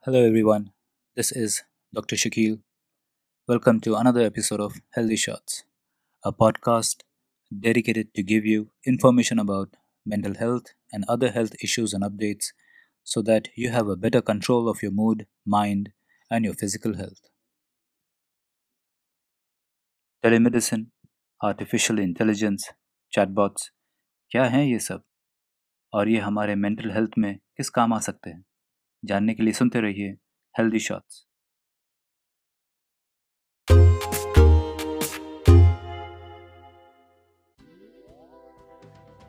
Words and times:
Hello, 0.00 0.22
everyone. 0.22 0.72
This 1.16 1.32
is 1.32 1.62
Dr. 1.94 2.14
Shakil. 2.14 2.60
Welcome 3.48 3.80
to 3.80 3.94
another 3.94 4.20
episode 4.20 4.60
of 4.60 4.80
Healthy 4.90 5.16
Shots, 5.16 5.64
a 6.24 6.32
podcast 6.32 7.04
dedicated 7.50 8.12
to 8.14 8.22
give 8.22 8.44
you 8.44 8.68
information 8.86 9.38
about 9.38 9.76
mental 10.06 10.34
health 10.34 10.74
and 10.92 11.04
other 11.08 11.30
health 11.30 11.54
issues 11.62 11.94
and 11.94 12.04
updates 12.04 12.52
so 13.02 13.22
that 13.22 13.48
you 13.56 13.70
have 13.70 13.88
a 13.88 13.96
better 13.96 14.20
control 14.20 14.68
of 14.68 14.82
your 14.82 14.92
mood, 14.92 15.26
mind, 15.46 15.92
and 16.30 16.44
your 16.44 16.54
physical 16.54 16.96
health. 16.96 17.20
Telemedicine 20.22 20.86
artificial 21.44 21.98
intelligence 22.00 22.70
chatbots 23.12 23.70
क्या 24.30 24.44
हैं 24.44 24.64
ये 24.64 24.78
सब 24.78 25.02
और 25.92 26.08
ये 26.08 26.18
हमारे 26.18 26.54
mental 26.54 26.90
health 26.90 27.10
में 27.18 27.36
किस 27.56 27.70
काम 27.70 27.92
आ 27.92 27.98
सकते 28.00 28.30
हैं 28.30 28.44
जानने 29.03 29.33
के 29.33 29.43
लिए 29.43 29.53
सुनते 29.53 29.81
रहिए 29.81 30.11
हेल्दी 30.55 30.79
शॉट्स 30.79 31.25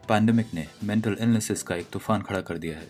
पैंडमिक 0.09 0.55
ने 0.55 0.67
मेंटल 0.85 1.17
इलनेसेस 1.21 1.63
का 1.63 1.75
एक 1.75 1.91
तूफ़ान 1.91 2.23
खड़ा 2.23 2.41
कर 2.41 2.59
दिया 2.59 2.79
है। 2.79 2.89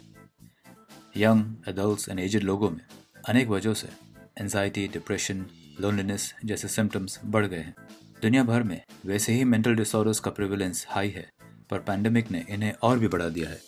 यंग 1.16 1.68
एडल्ट 1.68 2.08
एंड 2.08 2.20
एजड 2.20 2.42
लोगों 2.42 2.70
में 2.70 2.80
अनेक 3.28 3.48
वजहों 3.48 3.74
से 3.74 3.88
एनजाइटी 4.40 4.86
डिप्रेशन 4.88 5.44
लोनलीनेस 5.80 6.34
जैसे 6.44 6.68
सिम्टम्स 6.68 7.20
बढ़ 7.24 7.46
गए 7.46 7.58
हैं। 7.58 7.74
दुनिया 8.22 8.44
भर 8.44 8.62
में 8.62 8.80
वैसे 9.06 9.32
ही 9.32 9.44
मेंटल 9.44 9.74
डिसऑर्डर्स 9.74 10.20
का 10.20 10.30
प्रिविलेंस 10.30 10.86
हाई 10.88 11.10
है, 11.10 11.30
पर 11.70 11.78
पैंडमिक 11.78 12.30
ने 12.30 12.44
इन्हें 12.48 12.72
और 12.82 12.98
भी 12.98 13.08
बढ़ा 13.08 13.28
दिया 13.28 13.50
है। 13.50 13.60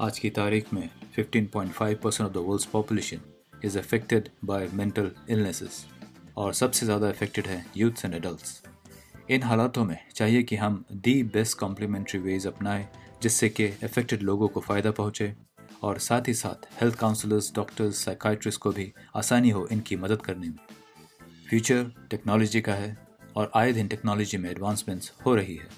आज 0.00 0.18
की 0.18 0.30
तारीख 0.30 0.72
में 0.74 0.88
15.5 1.16 1.94
percent 1.94 2.26
of 2.28 2.32
the 2.34 2.46
world's 2.46 2.66
population 2.66 3.20
is 3.64 3.78
affected 3.78 4.28
by 4.44 4.68
mental 4.74 5.10
illnesses 5.30 5.84
और 6.36 6.54
सबसे 6.54 6.86
ज़्यादा 6.86 7.08
अफेक्टेड 7.08 7.46
है 7.46 7.64
यूथ्स 7.76 8.04
एंड 8.04 8.14
एडल्ट्स 8.14 8.62
इन 9.30 9.42
हालातों 9.42 9.84
में 9.84 9.98
चाहिए 10.14 10.42
कि 10.42 10.56
हम 10.56 10.84
दी 10.94 11.22
बेस्ट 11.22 11.58
कॉम्प्लीमेंट्री 11.58 12.20
वेज 12.20 12.46
अपनाएँ, 12.46 12.86
जिससे 13.22 13.48
कि 13.48 13.64
अफेक्टेड 13.84 14.22
लोगों 14.22 14.48
को 14.48 14.60
फ़ायदा 14.60 14.90
पहुँचे 14.90 15.32
और 15.82 15.98
साथ 15.98 16.28
ही 16.28 16.34
साथ 16.34 16.66
हेल्थ 16.80 16.94
काउंसलर्स 16.94 17.52
डॉक्टर्स 17.54 18.04
साइकाइट्रिस्ट 18.04 18.60
को 18.60 18.70
भी 18.72 18.92
आसानी 19.16 19.50
हो 19.50 19.66
इनकी 19.72 19.96
मदद 19.96 20.22
करने 20.22 20.48
में। 20.48 20.58
फ्यूचर 21.50 21.90
टेक्नोलॉजी 22.10 22.60
का 22.60 22.74
है 22.74 22.96
और 23.36 23.50
आए 23.56 23.72
दिन 23.72 23.88
टेक्नोलॉजी 23.88 24.38
में 24.38 24.50
एडवांसमेंट्स 24.50 25.12
हो 25.26 25.34
रही 25.34 25.56
है। 25.56 25.68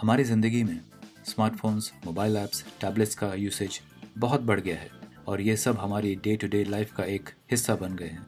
हमारी 0.00 0.24
ज़िंदगी 0.24 0.62
में 0.64 0.80
स्मार्टफोन्स 1.26 1.92
मोबाइल 2.06 2.36
ऐप्स 2.36 2.64
टैबलेट्स 2.80 3.14
का 3.14 3.34
यूसेज 3.34 3.80
बहुत 4.16 4.40
बढ़ 4.42 4.60
गया 4.60 4.76
है 4.76 4.90
और 5.28 5.40
ये 5.40 5.56
सब 5.56 5.78
हमारी 5.78 6.14
डे 6.16 6.36
टू 6.36 6.46
डे 6.48 6.62
लाइफ 6.64 6.92
का 6.94 7.04
एक 7.06 7.30
हिस्सा 7.50 7.74
बन 7.76 7.96
गए 7.96 8.08
हैं। 8.08 8.26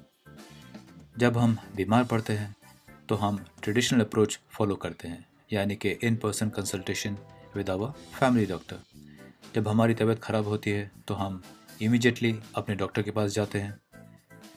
जब 1.18 1.36
हम 1.38 1.56
बीमार 1.76 2.04
पड़ते 2.04 2.32
हैं 2.32 2.54
तो 3.08 3.14
हम 3.16 3.44
ट्रेडिशनल 3.62 4.00
अप्रोच 4.00 4.38
फॉलो 4.50 4.74
करते 4.76 5.08
हैं, 5.08 5.24
यानी 5.52 5.76
कि 5.76 5.90
in 6.02 6.16
person 6.16 6.48
consultation 6.50 7.16
with 7.56 7.70
our 7.70 7.92
family 8.14 8.46
doctor 8.46 8.76
जब 9.54 9.68
हमारी 9.68 9.94
तबीयत 9.94 10.20
ख़राब 10.20 10.46
होती 10.46 10.70
है 10.70 10.90
तो 11.08 11.14
हम 11.14 11.42
इमीडिएटली 11.82 12.34
अपने 12.56 12.74
डॉक्टर 12.76 13.02
के 13.02 13.10
पास 13.10 13.32
जाते 13.32 13.58
हैं 13.58 13.78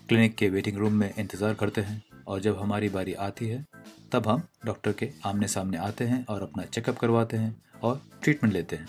क्लिनिक 0.09 0.36
के 0.36 0.50
वेटिंग 0.50 0.78
रूम 0.78 0.94
में 0.94 1.14
इंतज़ार 1.14 1.53
करते 1.53 1.81
हैं 1.81 2.02
और 2.28 2.39
जब 2.41 2.59
हमारी 2.59 2.89
बारी 2.89 3.14
आती 3.16 3.47
है, 3.47 3.64
तब 4.12 4.28
हम 4.28 4.41
डॉक्टर 4.66 4.94
के 4.94 5.09
आमने 5.25 5.47
सामने 5.47 5.78
आते 5.80 6.06
हैं 6.06 6.25
और 6.25 6.41
अपना 6.44 6.64
चेकअप 6.66 6.97
करवाते 6.97 7.38
हैं 7.38 7.56
और 7.84 8.02
ट्रीटमेंट 8.23 8.53
लेते 8.53 8.75
हैं। 8.75 8.88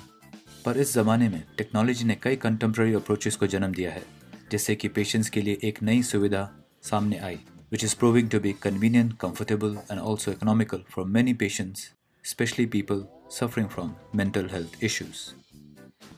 पर 0.64 0.78
इस 0.78 0.92
ज़माने 0.94 1.28
में 1.28 1.42
टेक्नोलॉजी 1.58 2.04
ने 2.04 2.14
कई 2.14 2.36
कंटेम्प्रेरी 2.36 2.94
अप्रोचेस 2.94 3.36
को 3.36 3.46
जन्म 3.46 3.72
दिया 3.72 3.90
है 3.90 4.02
जिससे 4.50 4.74
कि 4.74 4.88
पेशेंट्स 4.88 5.30
के 5.30 5.40
लिए 5.40 5.58
एक 5.64 5.82
नई 5.82 6.02
सुविधा 6.02 6.50
सामने 6.82 7.18
आई 7.18 7.38
which 7.72 7.84
is 7.84 7.96
proving 7.96 8.30
to 8.30 8.40
be 8.40 8.52
convenient 8.52 9.18
comfortable 9.18 9.78
and 9.90 10.00
also 10.00 10.30
economical 10.30 10.84
for 10.90 11.04
many 11.04 11.34
patients 11.34 11.92
specially 12.24 12.66
people 12.66 13.06
suffering 13.30 13.68
from 13.68 13.94
mental 14.14 14.48
health 14.52 14.84
issues 14.84 15.26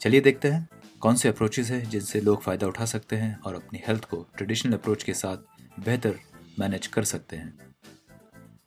चलिए 0.00 0.20
देखते 0.20 0.48
हैं 0.48 0.68
कौन 1.00 1.16
से 1.16 1.28
अप्रोचेस 1.28 1.70
हैं 1.70 1.90
जिनसे 1.90 2.20
लोग 2.20 2.42
फ़ायदा 2.42 2.66
उठा 2.66 2.84
सकते 2.84 3.16
हैं 3.16 3.38
और 3.40 3.54
अपनी 3.54 3.82
हेल्थ 3.88 4.04
को 4.04 4.26
ट्रेडिशनल 4.36 4.72
अप्रोच 4.72 5.02
के 5.02 5.14
साथ 5.14 5.36
बेहतर 5.80 6.18
मैनेज 6.58 6.86
कर 6.86 7.04
सकते 7.04 7.36
हैं। 7.36 7.58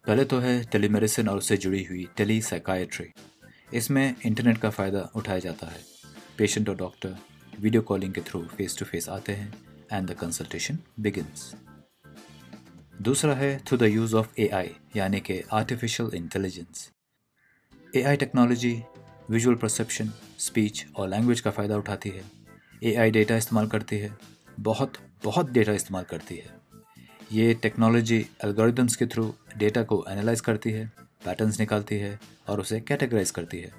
पहले 0.07 0.25
तो 0.25 0.39
है 0.39 0.63
टेलीमेडिसिन 0.63 1.29
और 1.29 1.37
उससे 1.37 1.57
जुड़ी 1.57 1.83
हुई 1.83 2.07
टेली 2.17 2.41
साइकाट्री 2.41 3.05
इसमें 3.67 4.15
इंटरनेट 4.25 4.57
का 4.57 4.69
फ़ायदा 4.69 5.09
उठाया 5.15 5.39
जाता 5.39 5.67
है। 5.67 5.81
पेशेंट 6.37 6.69
और 6.69 6.75
डॉक्टर 6.75 7.15
वीडियो 7.59 7.81
कॉलिंग 7.81 8.13
के 8.13 8.21
थ्रू 8.21 8.41
फेस 8.47 8.77
टू 8.79 8.85
फेस 8.85 9.09
आते 9.09 9.33
हैं 9.33 9.51
एंड 9.91 10.09
द 10.09 10.13
कंसल्टेशन 10.19 10.77
बिगिनस 10.99 11.53
दूसरा 13.01 13.33
है 13.35 13.57
through 13.67 13.77
the 13.77 13.83
use 13.83 14.15
of 14.15 14.39
A 14.39 14.47
I 14.53 14.69
यानी 14.95 15.19
कि 15.19 15.41
artificial 15.53 16.11
intelligence 16.15 16.89
A 17.95 18.01
I 18.01 18.15
technology 18.17 18.73
visual 19.29 19.55
perception 19.55 20.11
speech 20.39 20.85
और 20.95 21.09
लैंग्वेज 21.09 21.41
का 21.41 21.51
फ़ायदा 21.51 21.77
उठाती 21.77 22.09
है। 22.09 22.23
ए 22.83 22.93
आई 22.95 23.11
डेटा 23.11 23.35
इस्तेमाल 23.37 23.67
करती 23.67 23.97
है, 23.97 24.11
बहुत 24.59 24.97
बहुत 25.23 25.51
डेटा 25.51 25.73
इस्तेमाल 25.73 26.03
करती 26.03 26.35
है। 26.35 26.61
ये 27.31 27.53
टेक्नोलॉजी 27.61 28.17
एल्गोरिदम्स 28.45 28.95
के 28.95 29.05
थ्रू 29.05 29.33
डेटा 29.57 29.83
को 29.83 30.03
एनालाइज 30.09 30.41
करती 30.41 30.71
है। 30.71 30.91
पैटर्न्स 31.25 31.59
निकालती 31.59 31.95
है 31.97 32.19
और 32.49 32.59
उसे 32.59 32.79
कैटेगराइज 32.81 33.31
करती 33.31 33.59
है। 33.59 33.71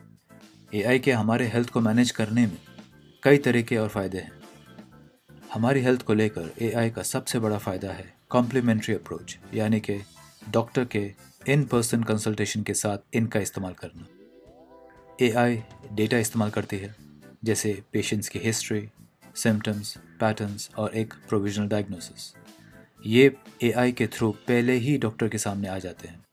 एआई 0.74 0.98
के 0.98 1.12
हमारे 1.12 1.46
हेल्थ 1.48 1.70
को 1.70 1.80
मैनेज 1.80 2.10
करने 2.10 2.46
में 2.46 2.56
कई 3.22 3.38
तरीके 3.38 3.76
और 3.76 3.88
फ़ायदे 3.88 4.18
हैं। 4.18 4.32
हमारी 5.52 5.80
हेल्थ 5.80 6.02
को 6.02 6.14
लेकर 6.14 6.50
एआई 6.62 6.90
का 6.90 7.02
सबसे 7.02 7.38
बड़ा 7.38 7.58
फ़ायदा 7.58 7.92
है 7.92 8.12
कॉम्प्लीमेंट्री 8.30 8.94
अप्रोच 8.94 9.38
यानी 9.54 9.80
कि 9.80 10.00
डॉक्टर 10.50 10.84
के 10.86 11.10
इन 11.48 11.64
पर्सन 11.64 12.02
कंसल्टेशन 12.02 12.62
के 12.62 12.74
साथ 12.74 13.16
इनका 13.16 13.40
इस्तेमाल 13.40 13.72
करना। 13.74 14.06
एआई 15.20 15.62
डेटा 15.92 16.18
इस्तेमाल 16.18 16.50
करती 16.50 16.76
है, 16.76 16.94
जैसे 17.44 17.82
पेशेंट्स 17.92 18.28
की 18.28 18.38
हिस्ट्री 18.38 18.88
सिम्टम्स 19.36 19.96
पैटर्न्स 20.20 20.70
और 20.78 20.94
एक 20.96 21.14
प्रोविजनल 21.28 21.68
डायग्नोसिस 21.68 22.32
ये 23.06 23.24
ए 23.62 23.92
के 23.92 24.06
थ्रू 24.08 24.30
पहले 24.48 24.74
ही 24.74 24.96
डॉक्टर 24.98 25.28
के 25.28 25.38
सामने 25.38 25.68
आ 25.68 25.78
जाते 25.78 26.08
हैं। 26.08 26.23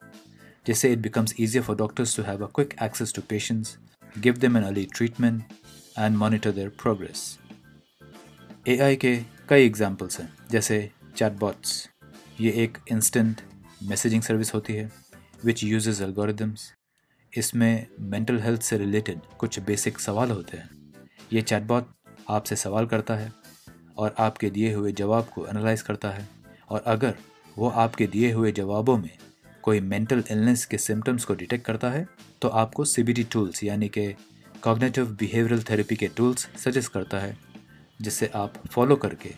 जिससे 0.66 0.92
it 0.94 1.00
becomes 1.00 1.34
easier 1.40 1.64
for 1.64 1.76
doctors 1.76 2.16
to 2.18 2.24
have 2.24 2.46
a 2.46 2.50
quick 2.56 2.74
access 2.84 3.14
to 3.14 3.22
patients 3.30 3.78
give 4.16 4.38
them 4.38 4.58
an 4.58 4.64
early 4.64 4.86
treatment 4.96 5.44
and 6.00 6.18
monitor 6.18 6.52
their 6.52 6.70
progress 6.82 7.38
AI 8.68 8.96
के 8.96 9.16
कई 9.50 9.66
एग्जाम्पल्स 9.66 10.20
हैं, 10.20 10.34
जैसे 10.52 10.90
चैटबॉट्स 11.16 11.90
ये 12.42 12.52
एक 12.64 12.78
इंस्टेंट 12.92 13.42
मैसेजिंग 13.84 14.22
सर्विस 14.22 14.54
होती 14.54 14.74
है 14.74 14.92
विच 15.46 15.64
यूजेज 15.64 16.02
एल्गोरिदम्स 16.02 16.72
इसमें 17.34 17.88
मेंटल 18.02 18.40
हेल्थ 18.40 18.62
से 18.62 18.78
रिलेटेड 18.78 19.20
कुछ 19.40 19.60
बेसिक 19.60 20.00
सवाल 20.00 20.32
होते 20.32 20.58
हैं। 20.58 20.70
ये 21.34 21.42
चैटबॉट 21.42 21.88
आपसे 22.30 22.56
सवाल 22.56 22.86
करता 22.86 23.16
है 23.16 23.32
और 23.98 24.16
आपके 24.20 24.50
दिए 24.50 24.74
हुए 24.74 24.92
जवाब 24.92 25.30
को 25.36 25.46
एनालाइज 25.48 25.82
करता 25.82 26.10
है। 26.10 26.28
और 26.70 26.84
अगर 26.88 27.16
वो 27.58 27.70
आपके 27.70 28.08
दिए 28.08 28.32
हुए 28.32 28.52
जवाबों 28.52 28.98
में 28.98 29.18
कोई 29.64 29.80
मेंटल 29.82 30.24
इलनेस 30.32 30.66
के 30.66 30.78
सिम्टम्स 30.80 31.26
को 31.26 31.34
डिटेक्ट 31.36 31.66
करता 31.66 31.90
है 31.90 32.08
तो 32.42 32.48
आपको 32.50 32.86
सी 32.86 33.24
टूल्स 33.24 33.64
यानी 33.64 33.88
कि 33.90 34.14
कॉग्नेटिव 34.64 35.16
बिहेवियरल 35.20 35.62
थेरेपी 35.70 35.96
के 35.96 36.08
टूल्स 36.08 36.48
सजेस्ट 36.58 36.92
करता 36.92 37.20
है, 37.20 37.38
जिससे 38.02 38.30
आप 38.36 38.54
फॉलो 38.68 38.96
करके 38.96 39.30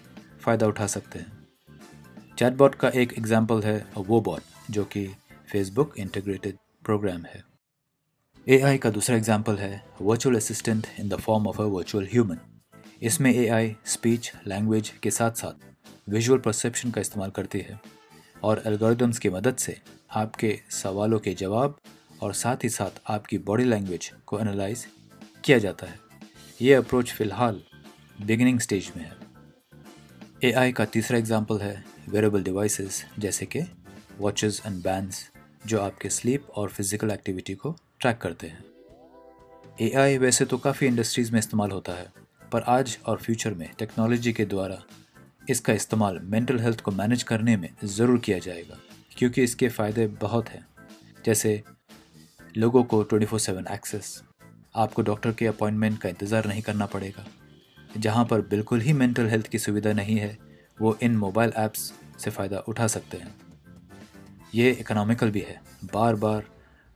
फ़ायदा 0.42 0.68
उठा 0.68 0.88
सकते 0.88 1.20
हैं। 1.20 2.36
चैटबॉट 2.38 2.76
का 2.76 2.90
एक 2.92 3.14
एग्ज़ाम्पल 3.14 3.62
है 3.64 3.86
वो 3.98 4.20
बॉट 4.22 4.72
जो 4.72 4.84
कि 4.86 5.06
फेसबुक 5.52 5.94
इंटीग्रेटेड 6.00 6.58
प्रोग्राम 6.86 7.26
है। 7.26 7.44
एआई 8.48 8.78
का 8.78 8.90
दूसरा 8.90 9.16
एग्ज़ाम्पल 9.18 9.58
है 9.58 9.84
virtual 10.02 10.36
assistant 10.36 10.88
in 11.00 11.10
the 11.10 11.20
form 11.20 11.48
of 11.48 11.62
a 11.62 11.66
virtual 11.68 12.08
human 12.12 12.40
इसमें 13.02 13.34
एआई 13.34 13.76
स्पीच 13.86 14.32
लैंग्वेज 14.48 14.92
के 15.04 15.12
साथ 15.12 15.32
साथ 15.38 16.10
विजुअल 16.10 16.40
परसेप्शन 16.40 16.92
का 16.92 17.02
इस्तेमाल 17.02 17.30
करती 17.32 17.60
है। 17.60 17.80
और 18.44 18.62
एल्गोरिदम्स 18.66 19.20
की 19.20 19.30
मदद 19.30 19.56
से 19.58 19.78
आपके 20.14 20.60
सवालों 20.72 21.20
के 21.20 21.34
जवाब 21.34 21.78
और 22.22 22.34
साथ 22.34 22.64
ही 22.64 22.70
साथ 22.70 23.02
आपकी 23.08 23.38
बॉडी 23.40 23.64
लैंग्वेज 23.64 24.12
को 24.26 24.40
एनालाइज 24.40 24.86
किया 25.44 25.58
जाता 25.58 25.88
है। 25.88 26.00
ये 26.62 26.74
अप्रोच 26.74 27.12
फ़िलहाल 27.12 27.62
बिगिनिंग 28.22 28.60
स्टेज 28.60 28.92
में 28.98 29.04
है। 29.04 29.12
एआई 30.44 30.72
का 30.72 30.86
तीसरा 30.86 31.18
एग्ज़ाम्पल 31.18 31.60
है 31.60 31.84
वेरेबल 32.10 32.44
डिवाइसेस 32.44 33.04
जैसे 33.20 33.46
कि 33.46 33.62
वॉचेस 34.20 34.62
एंड 34.66 34.82
बैंड्स 34.84 35.30
जो 35.68 35.80
आपके 35.82 36.10
स्लीप 36.10 36.50
और 36.50 36.70
फ़िज़िकल 36.70 37.12
एक्टिविटी 37.12 37.54
को 37.56 37.76
ट्रैक 38.02 38.18
करते 38.18 38.48
हैं। 38.48 38.64
एआई 39.82 40.18
वैसे 40.18 40.46
तो 40.46 40.58
काफ़ी 40.58 40.88
इंडस्ट्रीज़ 40.88 41.32
में 41.32 41.40
इस्तेमाल 41.40 41.72
होता 41.72 41.94
है, 41.94 42.12
पर 42.52 42.62
आज 42.62 42.98
और 43.06 43.18
फ्यूचर 43.18 43.54
में 43.54 43.70
टेक्नोलॉजी 43.80 44.34
के 44.34 44.46
द्वारा 44.46 44.82
इसका 45.50 45.74
इस्तेमाल 45.74 46.20
मेंटल 46.24 46.60
हेल्थ 46.60 46.82
को 46.82 46.92
मैनेज 46.92 47.24
करने 47.24 47.56
में 47.58 47.70
ज़रूर 47.86 48.20
किया 48.20 48.38
जाएगा, 48.40 48.78
क्योंकि 49.18 49.44
इसके 49.44 49.70
फ़ायदे 49.70 50.08
बहुत 50.22 50.50
हैं। 50.50 50.66
जैसे, 51.26 51.62
लोगों 52.58 52.84
को 52.84 53.04
24/7 53.04 53.68
एक्सेस 53.68 54.22
आपको 54.76 55.02
डॉक्टर 55.02 55.32
के 55.32 55.48
अपॉइंटमेंट 55.48 55.98
का 56.00 56.10
इंतज़ार 56.10 56.48
नहीं 56.48 56.62
करना 56.62 56.86
पड़ेगा। 56.86 57.26
जहाँ 57.98 58.26
पर 58.26 58.42
बिल्कुल 58.42 58.82
ही 58.82 58.94
मेंटल 58.94 59.28
हेल्थ 59.28 59.48
की 59.48 59.60
सुविधा 59.60 59.94
नहीं 59.94 60.18
है, 60.18 60.38
वो 60.78 60.98
इन 61.04 61.18
मोबाइल 61.18 61.52
ऐप्स 61.56 61.92
से 62.20 62.32
फ़ायदा 62.32 62.60
उठा 62.60 62.88
सकते 62.88 63.18
हैं। 63.18 63.36
ये 64.56 64.72
इकोनॉमिकल 64.72 65.32
भी 65.32 65.42
है। 65.42 65.62
बार 65.94 66.16
बार 66.16 66.44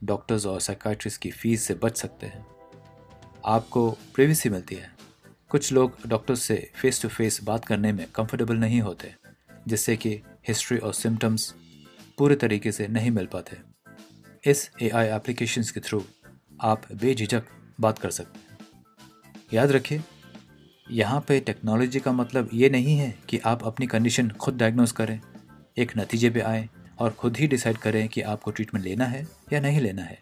डॉक्टर्स 0.02 0.46
और 0.46 0.60
साइकाट्रिस्ट 0.60 1.22
की 1.22 1.32
फ़ीस 1.32 1.64
से 1.64 1.74
बच 1.74 1.98
सकते 1.98 2.28
हैं। 2.28 2.46
आपको 3.46 3.90
प्रिवेसी 4.16 4.50
मिलती 4.50 4.76
है। 4.76 4.97
कुछ 5.52 5.72
लोग 5.74 5.98
डॉक्टर 6.08 6.36
से 6.36 6.56
फेस 6.76 7.02
टू 7.02 7.08
फेस 7.08 7.40
बात 7.44 7.66
करने 7.66 7.92
में 7.92 8.06
कंफर्टेबल 8.16 8.56
नहीं 8.56 8.80
होते, 8.82 9.14
जिससे 9.68 9.96
कि 9.98 10.10
हिस्ट्री 10.48 10.78
और 10.78 10.94
सिम्टम्स 10.94 11.54
पूरे 12.18 12.36
तरीके 12.36 12.72
से 12.72 12.88
नहीं 12.88 13.12
मिल 13.12 13.26
पाते। 13.26 13.58
इस 14.44 14.70
ए 14.82 14.90
आई 14.90 15.08
एप्लीकेशंस 15.08 15.72
के 15.72 15.80
थ्रू 15.80 16.04
आप 16.62 16.82
बेझिझक 16.94 17.44
बात 17.80 18.00
कर 18.00 18.10
सकते 18.10 18.40
हैं। 18.40 18.58
याद 19.54 19.72
रखिए, 19.72 20.02
यहाँ 20.92 21.20
पे 21.28 21.40
टेक्नोलॉजी 21.40 22.00
का 22.00 22.12
मतलब 22.12 22.50
ये 22.54 22.70
नहीं 22.70 22.98
है 22.98 23.14
कि 23.30 23.38
आप 23.46 23.64
अपनी 23.64 23.88
कंडीशन 23.88 24.30
खुद 24.32 24.58
डायग्नोस 24.58 24.92
करें, 24.92 25.20
एक 25.78 25.92
नतीजे 25.98 26.30
पे 26.30 26.40
आए 26.42 26.68
और 27.00 27.12
खुद 27.12 27.38
ही 27.38 27.48
डिसाइड 27.48 27.78
करें 27.78 28.08
कि 28.08 28.22
आपको 28.24 28.52
ट्रीटमेंट 28.52 28.86
लेना 28.86 29.06
है 29.06 29.26
या 29.54 29.60
नहीं 29.60 29.82
लेना 29.82 30.02
है। 30.02 30.20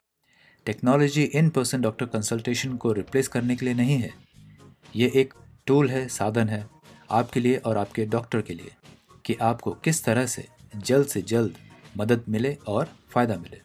Technology 0.65 1.23
in 1.23 1.49
person 1.49 1.81
doctor 1.81 2.05
consultation 2.05 2.75
को 2.77 2.91
रिप्लेस 2.91 3.27
करने 3.27 3.55
के 3.55 3.65
लिए 3.65 3.73
नहीं 3.73 3.97
है। 3.97 4.13
ये 4.95 5.11
एक 5.15 5.33
टूल 5.67 5.89
है, 5.89 6.07
साधन 6.07 6.49
है 6.49 6.65
आपके 7.11 7.39
लिए 7.39 7.55
और 7.57 7.77
आपके 7.77 8.05
डॉक्टर 8.05 8.41
के 8.41 8.53
लिए 8.53 8.71
कि 9.25 9.33
आपको 9.41 9.71
किस 9.83 10.03
तरह 10.03 10.25
से 10.25 10.45
जल्द 10.77 11.07
से 11.07 11.21
जल्द 11.21 11.55
मदद 11.97 12.23
मिले 12.29 12.53
और 12.67 12.89
फ़ायदा 13.09 13.35
मिले। 13.37 13.59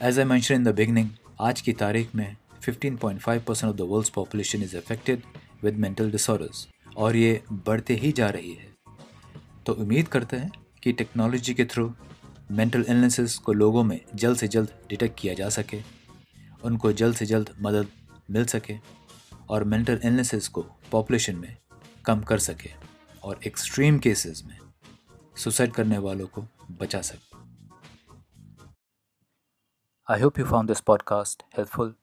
As 0.00 0.18
I 0.18 0.24
mention 0.24 0.54
in 0.54 0.64
the 0.64 0.74
beginning 0.74 1.08
आज 1.40 1.60
की 1.60 1.72
तारीख 1.74 2.14
में 2.14 2.36
15.5 2.62 3.40
percent 3.40 3.70
of 3.70 3.76
the 3.76 3.88
world's 3.90 4.10
population 4.10 4.62
is 4.62 4.76
affected 4.76 5.22
with 5.62 5.76
mental 5.76 6.10
disorders 6.10 6.66
और 6.96 7.16
ये 7.16 7.42
बढ़ते 7.52 7.94
ही 7.94 8.12
जा 8.12 8.30
रही 8.30 8.52
है। 8.52 8.68
तो 9.66 9.72
उम्मीद 9.74 10.08
करते 10.08 10.36
हैं 10.36 10.52
कि 10.82 10.92
टेक्नोलॉजी 10.92 11.54
के 11.54 11.64
थ्रू 11.64 11.92
मेंटल 12.50 12.84
इलनेसेस 12.88 13.38
को 13.38 13.52
लोगों 13.52 13.84
में 13.84 14.00
जल्द 14.14 14.36
से 14.36 14.48
जल्द 14.48 14.74
डिटेक्ट 14.88 15.20
किया 15.20 15.34
जा 15.34 15.48
सके, 15.50 15.82
उनको 16.64 16.92
जल्द 16.92 17.16
से 17.16 17.26
जल्द 17.26 17.54
मदद 17.62 17.88
मिल 18.30 18.44
सके। 18.46 18.99
और 19.50 19.64
मेंटल 19.64 20.00
इलनेसेस 20.04 20.48
को 20.48 20.62
पॉपुलेशन 20.62 21.36
में 21.36 21.56
कम 22.04 22.22
कर 22.22 22.38
सके 22.38 22.70
और 23.22 23.40
एक्सट्रीम 23.46 23.98
केसेस 23.98 24.42
में 24.44 24.58
सुसाइड 25.36 25.72
करने 25.72 25.98
वालों 25.98 26.26
को 26.26 26.44
बचा 26.70 27.00
सके। 27.00 27.38
I 30.08 30.20
hope 30.20 30.38
you 30.38 30.44
found 30.44 30.68
this 30.68 30.80
podcast 30.80 31.42
helpful 31.56 31.94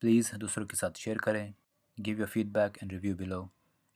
please 0.00 0.36
दूसरों 0.36 0.66
के 0.66 0.76
साथ 0.76 0.90
शेयर 0.96 1.18
करें 1.18 1.54
give 2.00 2.18
your 2.18 2.28
feedback 2.28 2.78
and 2.82 2.92
review 2.92 3.16
below 3.16 3.50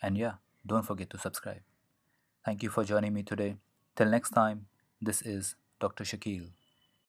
and 0.04 0.18
yeah 0.18 0.38
don't 0.66 0.84
forget 0.84 1.10
to 1.10 1.18
subscribe 1.18 1.62
thank 2.48 2.64
you 2.64 2.70
for 2.70 2.84
joining 2.84 3.14
me 3.14 3.22
today 3.22 3.56
till 3.96 4.08
next 4.08 4.34
time 4.34 4.66
this 5.04 5.26
is 5.26 5.54
doctor 5.82 6.04
Shakil. 6.04 6.59